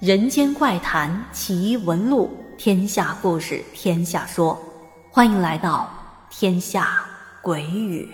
[0.00, 4.58] 人间怪谈奇闻录，天下故事天下说，
[5.10, 5.90] 欢迎来到
[6.30, 7.04] 天下
[7.42, 8.08] 鬼语。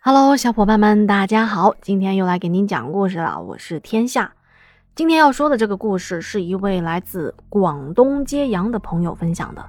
[0.00, 4.32] Hello，小伙伴们，大家好，今天又来给您讲故事了，我是天下。
[4.94, 9.62] 今天要说的这个故事是一位来自广东揭阳的朋友分享的。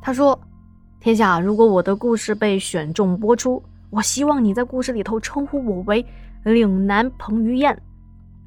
[0.00, 0.36] 他说
[0.98, 6.04] ：“天下，如果我的故事被选中播出，我希望你在故事里头称呼我为
[6.44, 7.72] 岭南彭于晏。”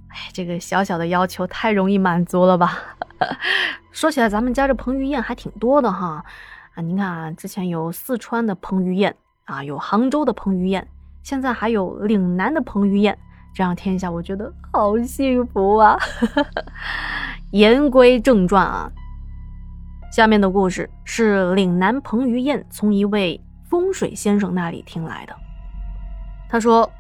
[0.09, 2.77] 哎，这个小小的要求太容易满足了吧？
[3.91, 6.23] 说起来，咱们家这彭于晏还挺多的哈。
[6.75, 9.15] 啊，您看啊，之前有四川的彭于晏。
[9.45, 10.87] 啊，有杭州的彭于晏，
[11.21, 13.15] 现在还有岭南的彭于晏，
[13.53, 15.95] 这样天下我觉得好幸福啊！
[17.53, 18.91] 言归正传啊，
[20.11, 25.35] 下面的故事是岭南彭于晏从一位风水先生那里听来的。
[26.49, 26.91] 他说，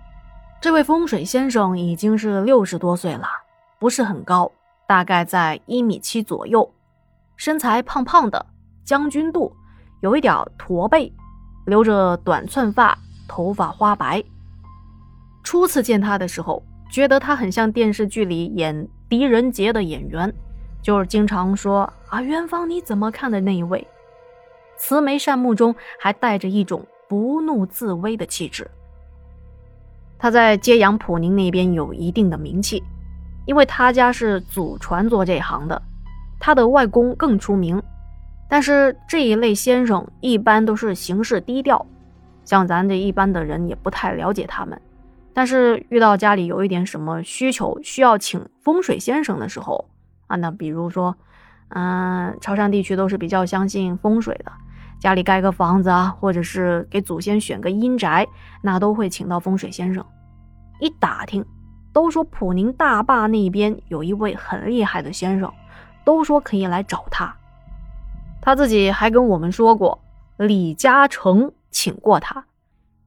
[0.61, 3.27] 这位风水先生已经是六十多岁了，
[3.77, 4.51] 不是很高，
[4.87, 6.69] 大概在一米七左右，
[7.37, 8.45] 身材胖胖的，
[8.83, 9.55] 将军肚，
[10.01, 11.13] 有一点驼背。
[11.65, 12.95] 留着短寸发，
[13.27, 14.23] 头发花白。
[15.43, 20.31] 初次见他的时候，觉得他很像电视剧里演狄仁杰的演员，
[20.83, 23.87] 就是经常说“啊，元芳你怎么看”的那一位，
[24.77, 28.69] 慈眉善目中还带着一种不怒自威的气质。
[30.17, 32.83] 他在揭阳普宁那边有一定的名气，
[33.45, 35.81] 因为他家是祖传做这行的，
[36.39, 37.81] 他的外公更出名。
[38.47, 41.85] 但是这一类先生一般都是行事低调，
[42.43, 44.79] 像咱这一般的人也不太了解他们。
[45.33, 49.89] 但是遇到家里有一点什么需求，需要请风水先生的时候
[50.27, 51.15] 啊，那比如说，
[51.69, 54.51] 嗯，潮汕地区都是比较相信风水的，
[54.99, 58.27] 家里盖个房子啊，或者是给祖先选个阴宅，
[58.61, 60.03] 那都会请到风水先生。
[60.79, 61.45] 一打听，
[61.93, 65.51] 都说普宁大坝那边有一位很厉害的先生，
[66.03, 67.35] 都说可以来找他。
[68.41, 70.03] 他自己还跟我们说过，
[70.37, 72.45] 李嘉诚请过他，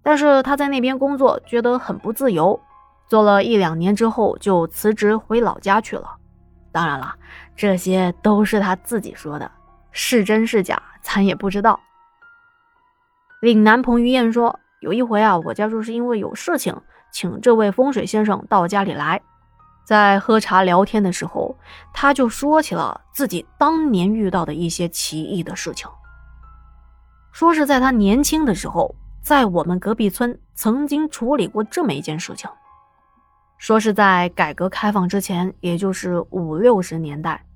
[0.03, 2.59] 但是他在那边工作觉得很不自由，
[3.07, 6.17] 做了一两年之后就辞职回老家去了。
[6.73, 7.15] 当然了，
[7.57, 9.51] 这些都是他自己说的，
[9.91, 11.81] 是真是假咱也不知道。
[13.41, 16.77] 岭南彭于晏说，有一回啊，我家就是因为有事情，
[17.11, 19.21] 请这位风水先生到家里来。
[19.87, 21.57] 在喝茶聊天的时候，
[21.95, 25.89] 他就说起了自己当年遇到的一些奇异的事情。
[27.33, 32.51] 说是在他年轻的时候，在我们隔壁村曾经处理过这么一件事情。
[33.57, 37.47] 说是在改革开放之前，也就是五六十年代，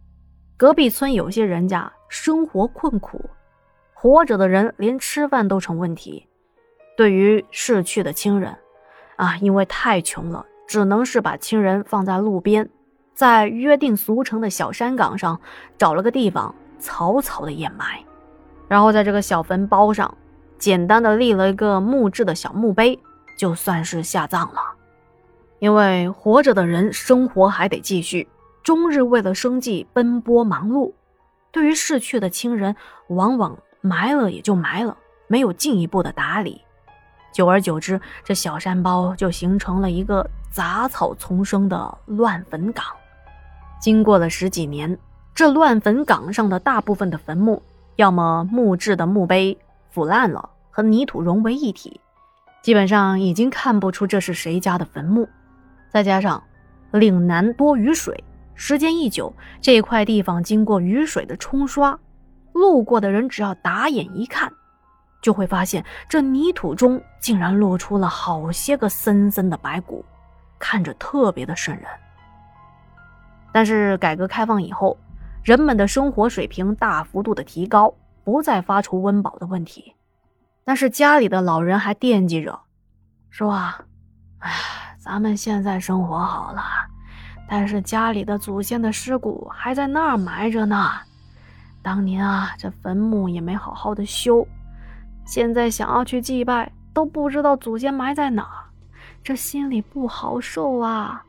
[0.57, 3.29] 隔壁村有些人家生活困苦，
[4.03, 6.27] 活着的人连吃饭都成问题。
[6.97, 8.59] 对于逝去的亲人，
[9.15, 10.45] 啊，因为太穷了。
[10.67, 12.69] 只能是把亲人放在路边，
[13.15, 15.39] 在约定俗成的小山岗上
[15.79, 18.03] 找了个地方草草的掩埋，
[18.67, 20.13] 然后在这个小坟包上
[20.59, 22.99] 简单的立了一个木质的小墓碑，
[23.39, 24.61] 就算是下葬了。
[25.61, 28.27] 因为活着的人生活还得继续，
[28.65, 30.93] 终日为了生计奔波忙碌，
[31.53, 32.75] 对于逝去的亲人，
[33.09, 36.63] 往往埋了也就埋了，没有进一步的打理。
[37.35, 40.27] 久而久之，这小山包就形成了一个。
[40.53, 42.85] 杂草丛生的乱坟岗，
[43.81, 44.99] 经过了十几年，
[45.35, 47.63] 这乱坟岗上的大部分的坟墓，
[47.97, 49.57] 要么木质的墓碑
[49.89, 51.99] 腐烂了，和泥土融为一体，
[52.61, 55.27] 基本上已经看不出这是谁家的坟墓。
[55.89, 56.43] 再加上
[56.91, 58.23] 岭南多雨水，
[58.55, 61.99] 时间一久，这块地方经过雨水的冲刷，
[62.53, 64.53] 路过的人只要打眼一看，
[65.21, 70.05] 就会发现这泥土中竟然露出了好些个森森的白骨。
[70.59, 71.85] 看着特别的瘆人，
[73.51, 74.97] 但是改革开放以后，
[75.43, 79.93] 人们的生活水平大幅度的提高，不再发出温饱的问题，
[80.65, 82.61] 但是家里的老人还惦记着，
[83.29, 83.81] 说啊，
[84.39, 84.53] 哎，
[85.01, 86.63] 咱们现在生活好了，
[87.49, 90.93] 但是家里的祖先的尸骨还在那儿埋着呢，
[91.83, 94.47] 当年啊，这坟墓也没好好的修，
[95.27, 98.49] 现在想要去祭拜，都不知道祖先埋在哪。
[99.25, 101.25] 这心里不好受啊！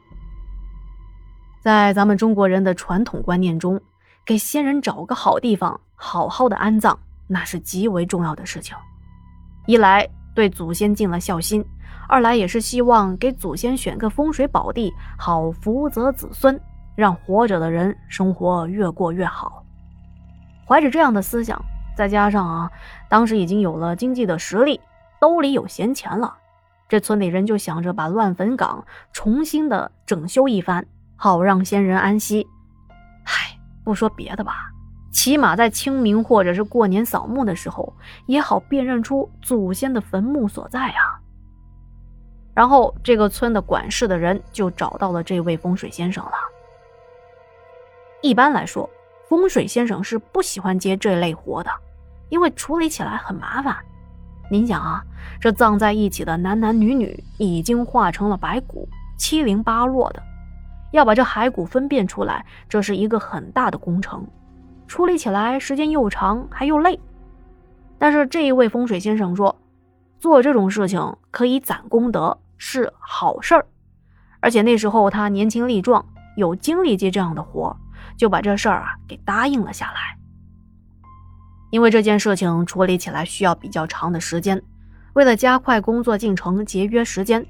[1.62, 3.80] 在咱们中国人的传统观念中，
[4.26, 6.98] 给先人找个好地方，好好的安葬，
[7.28, 8.76] 那是极为重要的事情。
[9.66, 11.66] 一来对祖先尽了孝心，
[12.08, 16.60] 二来也是希望给祖先选个风水宝地，好福泽子孙，
[16.96, 19.63] 让活着的人生活越过越好。
[20.68, 21.64] 怀着这样的思想，
[21.96, 22.72] 再加上啊，
[23.10, 24.80] 当时已经有了经济的实力，
[25.20, 26.38] 兜里有闲钱了。
[26.90, 32.48] 这村里人就想着把乱坟岗重新的整修一番，好让先人安息。
[33.24, 34.70] 唉，不说别的吧，
[35.12, 37.94] 起码在清明或者是过年扫墓的时候，
[38.28, 41.20] 也好辨认出祖先的坟墓所在啊。
[42.54, 46.34] 然后这个村的管事的人就找到了这位风水先生了。
[48.22, 48.88] 一般来说，
[49.36, 51.72] 风水先生是不喜欢接这类活的，
[52.30, 53.76] 因为处理起来很麻烦。
[54.48, 55.04] 您想啊，
[55.40, 58.88] 这葬在一起的男男女女已经化成了白骨，
[59.18, 60.22] 七零八落的，
[60.92, 64.24] 要把这骸骨分辨出来，这是一个很大的工程，
[64.88, 67.00] 处理起来时间又长还又累。
[67.98, 69.60] 但是这一位风水先生说，
[70.20, 73.66] 做这种事情可以攒功德，是好事儿。
[74.42, 76.06] 而且那时候他年轻力壮，
[76.38, 77.76] 有精力接这样的活，
[78.18, 80.18] 就把这事儿啊给答应了下来。
[81.72, 84.62] 因为这件事情处理起来需要比较长的时间，
[85.14, 87.44] 为了加快工作进程、节约时间，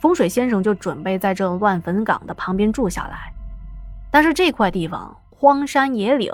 [0.00, 3.32] 风水先生就准备在这乱坟岗的旁边住下来。
[4.10, 6.30] 但是这块地方荒山野岭，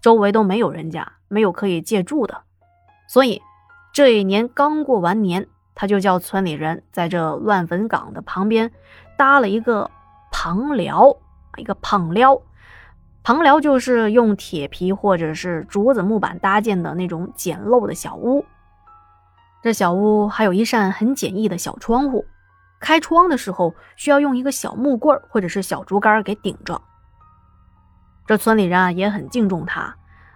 [0.00, 2.42] 周围都没有人家，没有可以借住的，
[3.06, 3.40] 所以
[3.92, 8.72] 这一年刚过完年，他就叫村里人在这乱坟岗的旁边
[9.16, 9.88] 搭了一个
[10.32, 11.16] 旁寮，
[11.56, 12.42] 一个旁寮。
[13.22, 18.44] 旁寮就是用铁皮或者是竹子、木板搭建的那种简陋的小屋。
[19.62, 22.24] 这小屋还有一扇很简易的小窗户，
[22.80, 26.80] 开窗的时候需要用一个小木棍或者是小竹竿给顶着。
[28.26, 29.94] 这村里人啊也很敬重他，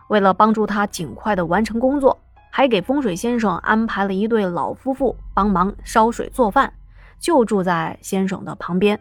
[0.09, 2.21] 为了帮助他尽快的完成工作，
[2.51, 6.75] 还给风水先生安排了一对老夫妇帮忙烧水做饭，
[7.19, 9.01] 就住在先生的旁边。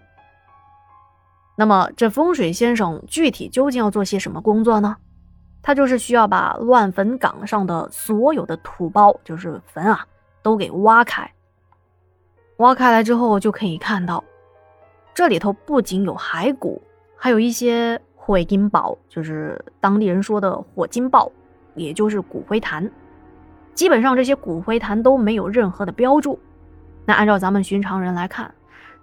[1.56, 4.98] 那么，这风水先生具体究竟要做些什么工作呢？
[5.62, 10.06] 他就是需要把乱坟岗上的所有的土包，就是坟啊，
[10.42, 11.32] 都给挖开。
[12.58, 14.24] 挖开来之后，就可以看到，
[15.14, 16.82] 这里头不仅有骸骨，
[17.16, 21.32] 还有一些灰金宝，就是当地人说的火金豹，
[21.76, 22.90] 也就是骨灰坛。
[23.74, 26.40] 基本上这些骨灰坛都没有任何的标注。
[27.06, 28.54] 那按照咱们寻常人来看，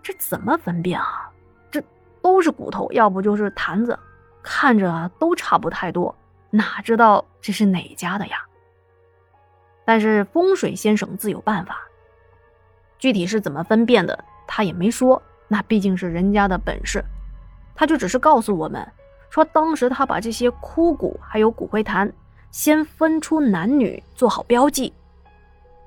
[0.02, 1.29] 这怎么分辨啊？
[2.30, 3.98] 都是骨头，要不就是坛子，
[4.40, 6.14] 看着都差不太多，
[6.50, 8.36] 哪知道这是哪家的呀？
[9.84, 11.80] 但是风水先生自有办法，
[13.00, 15.20] 具体是怎么分辨的，他也没说。
[15.48, 17.04] 那毕竟是人家的本事，
[17.74, 18.86] 他就只是告诉我们
[19.28, 22.12] 说，当时他把这些枯骨还有骨灰坛
[22.52, 24.94] 先分出男女，做好标记，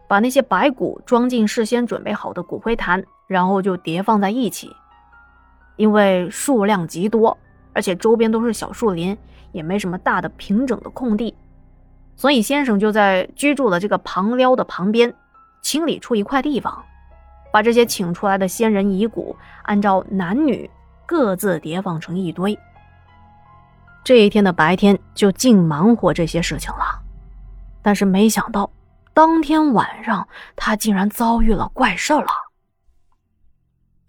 [0.10, 4.76] 把那些白骨装进事先准备好的骨灰坛，然后就叠放在一起。
[5.76, 7.38] 因为数量极多，
[7.74, 9.18] 而且周边都是小树林，
[9.52, 11.36] 也没什么大的平整的空地，
[12.16, 15.14] 所以先生就在居住的这个旁撩的旁边
[15.62, 16.84] 清理出一块地方，
[17.52, 20.70] 把这些请出来的仙人遗骨按照男女
[21.06, 22.58] 各自叠放成一堆。
[24.04, 27.02] 这一天的白天就净忙活这些事情了，
[27.82, 28.70] 但是没想到
[29.14, 32.28] 当天晚上他竟然遭遇了怪事了。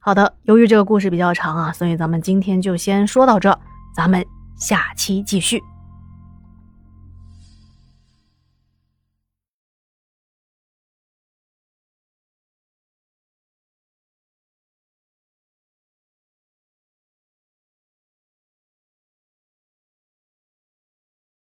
[0.07, 3.59] 好的，由于这个故事比较长啊，所以咱们今天就先说到这，
[3.97, 4.23] 咱们
[4.55, 5.63] 下期继续。